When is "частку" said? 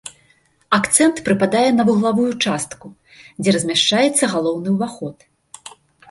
2.45-2.87